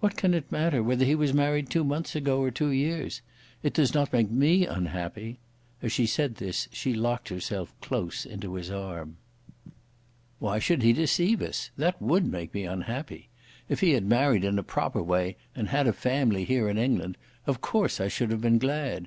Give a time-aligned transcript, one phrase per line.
[0.00, 3.22] "What can it matter whether he was married two months ago or two years?
[3.62, 5.38] It does not make me unhappy;"
[5.80, 9.16] as she said this, she locked herself close into his arm.
[10.40, 11.70] "Why should he deceive us?
[11.78, 13.30] That would make me unhappy.
[13.66, 17.16] If he had married in a proper way and had a family, here in England,
[17.46, 19.04] of course I should have been glad.